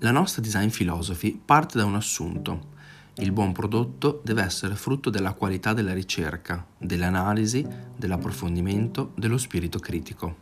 [0.00, 2.76] La nostra design philosophy parte da un assunto.
[3.16, 10.36] Il buon prodotto deve essere frutto della qualità della ricerca, dell'analisi, dell'approfondimento, dello spirito critico,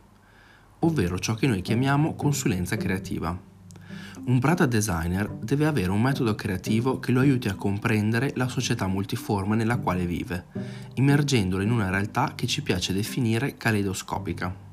[0.79, 3.35] ovvero ciò che noi chiamiamo consulenza creativa.
[4.25, 8.85] Un product designer deve avere un metodo creativo che lo aiuti a comprendere la società
[8.85, 10.45] multiforme nella quale vive,
[10.93, 14.66] immergendolo in una realtà che ci piace definire caleidoscopica.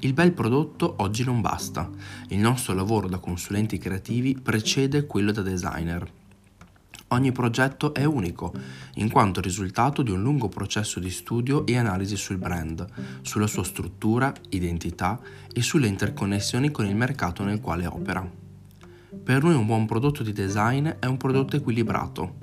[0.00, 1.90] Il bel prodotto oggi non basta.
[2.28, 6.06] Il nostro lavoro da consulenti creativi precede quello da designer.
[7.08, 8.52] Ogni progetto è unico,
[8.94, 12.84] in quanto risultato di un lungo processo di studio e analisi sul brand,
[13.22, 15.18] sulla sua struttura, identità
[15.52, 18.45] e sulle interconnessioni con il mercato nel quale opera.
[19.22, 22.38] Per noi un buon prodotto di design è un prodotto equilibrato,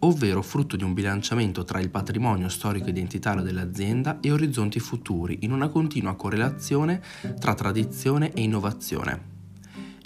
[0.00, 5.68] ovvero frutto di un bilanciamento tra il patrimonio storico-identitario dell'azienda e orizzonti futuri, in una
[5.68, 7.02] continua correlazione
[7.38, 9.28] tra tradizione e innovazione.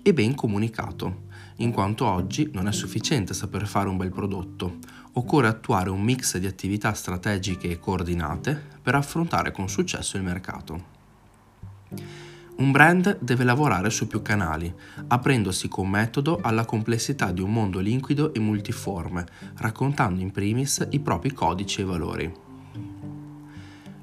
[0.02, 1.24] E ben comunicato,
[1.56, 4.78] in quanto oggi non è sufficiente saper fare un bel prodotto,
[5.12, 10.93] occorre attuare un mix di attività strategiche e coordinate per affrontare con successo il mercato.
[12.56, 14.72] Un brand deve lavorare su più canali,
[15.08, 21.00] aprendosi con metodo alla complessità di un mondo liquido e multiforme, raccontando in primis i
[21.00, 22.32] propri codici e valori.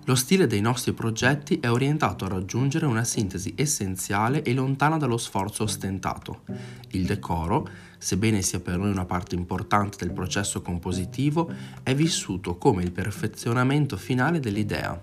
[0.06, 5.18] Lo stile dei nostri progetti è orientato a raggiungere una sintesi essenziale e lontana dallo
[5.18, 6.42] sforzo ostentato.
[6.90, 11.50] Il decoro, sebbene sia per noi una parte importante del processo compositivo,
[11.84, 15.02] è vissuto come il perfezionamento finale dell'idea,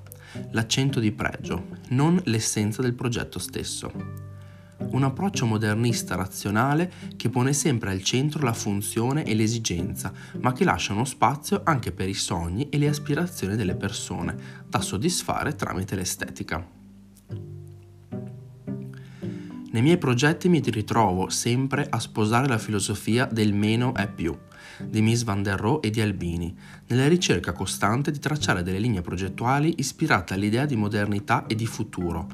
[0.51, 3.91] l'accento di pregio, non l'essenza del progetto stesso.
[4.79, 10.65] Un approccio modernista razionale che pone sempre al centro la funzione e l'esigenza, ma che
[10.65, 14.37] lascia uno spazio anche per i sogni e le aspirazioni delle persone,
[14.69, 16.78] da soddisfare tramite l'estetica.
[19.71, 24.35] Nei miei progetti mi ritrovo sempre a sposare la filosofia del meno è più
[24.81, 26.57] di Miss Van der Rohe e di Albini,
[26.87, 32.29] nella ricerca costante di tracciare delle linee progettuali ispirate all'idea di modernità e di futuro,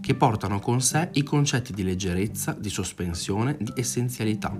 [0.00, 4.56] che portano con sé i concetti di leggerezza, di sospensione, di essenzialità.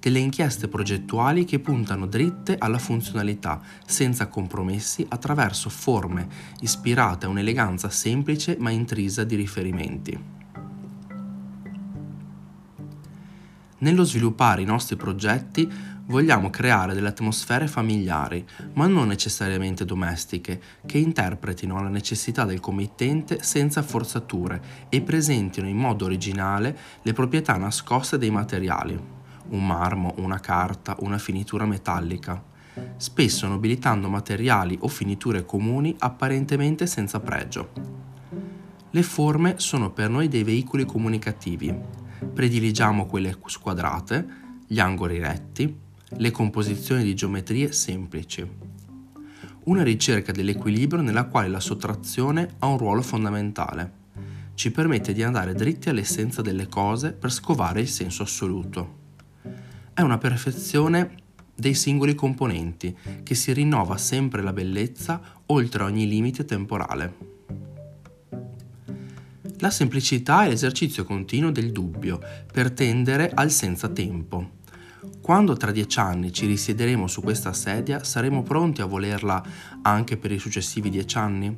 [0.00, 6.26] Delle inchieste progettuali che puntano dritte alla funzionalità, senza compromessi, attraverso forme
[6.60, 10.39] ispirate a un'eleganza semplice ma intrisa di riferimenti.
[13.82, 15.66] Nello sviluppare i nostri progetti
[16.04, 23.42] vogliamo creare delle atmosfere familiari, ma non necessariamente domestiche, che interpretino la necessità del committente
[23.42, 29.00] senza forzature e presentino in modo originale le proprietà nascoste dei materiali,
[29.48, 32.42] un marmo, una carta, una finitura metallica,
[32.98, 37.70] spesso nobilitando materiali o finiture comuni apparentemente senza pregio.
[38.90, 44.26] Le forme sono per noi dei veicoli comunicativi, prediligiamo quelle squadrate,
[44.66, 45.74] gli angoli retti,
[46.08, 48.48] le composizioni di geometrie semplici.
[49.64, 53.98] Una ricerca dell'equilibrio nella quale la sottrazione ha un ruolo fondamentale.
[54.54, 58.98] Ci permette di andare dritti all'essenza delle cose per scovare il senso assoluto.
[59.94, 61.14] È una perfezione
[61.54, 67.39] dei singoli componenti che si rinnova sempre la bellezza oltre ogni limite temporale.
[69.60, 72.18] La semplicità è l'esercizio continuo del dubbio
[72.50, 74.58] per tendere al senza tempo.
[75.20, 79.42] Quando tra dieci anni ci risiederemo su questa sedia, saremo pronti a volerla
[79.82, 81.54] anche per i successivi dieci anni?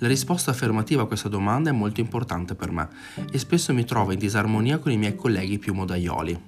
[0.00, 2.86] La risposta affermativa a questa domanda è molto importante per me
[3.32, 6.38] e spesso mi trovo in disarmonia con i miei colleghi più modaioli.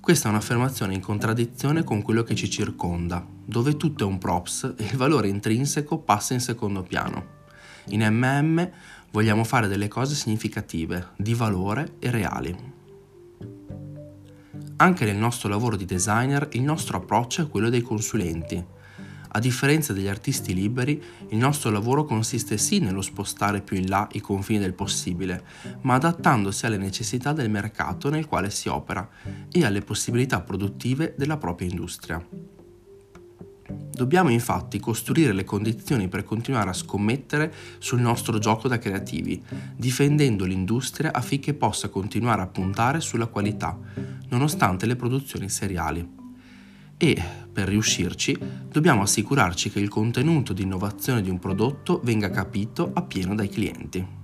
[0.00, 4.74] Questa è un'affermazione in contraddizione con quello che ci circonda, dove tutto è un props
[4.78, 7.42] e il valore intrinseco passa in secondo piano.
[7.88, 8.70] In MM
[9.14, 12.72] vogliamo fare delle cose significative, di valore e reali.
[14.76, 18.62] Anche nel nostro lavoro di designer il nostro approccio è quello dei consulenti.
[19.36, 24.08] A differenza degli artisti liberi, il nostro lavoro consiste sì nello spostare più in là
[24.12, 25.44] i confini del possibile,
[25.82, 29.08] ma adattandosi alle necessità del mercato nel quale si opera
[29.48, 32.53] e alle possibilità produttive della propria industria.
[33.94, 39.40] Dobbiamo infatti costruire le condizioni per continuare a scommettere sul nostro gioco da creativi,
[39.76, 43.78] difendendo l'industria affinché possa continuare a puntare sulla qualità,
[44.30, 46.04] nonostante le produzioni seriali.
[46.96, 48.36] E, per riuscirci,
[48.68, 54.22] dobbiamo assicurarci che il contenuto di innovazione di un prodotto venga capito appieno dai clienti.